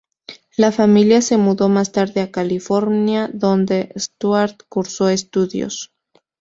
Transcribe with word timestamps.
La 0.57 0.71
familia 0.71 1.21
se 1.21 1.37
mudó 1.37 1.69
más 1.69 1.91
tarde 1.91 2.21
a 2.21 2.31
California, 2.31 3.29
donde 3.33 3.91
Stuart 3.95 4.61
cursó 4.67 5.09
estudios. 5.09 5.93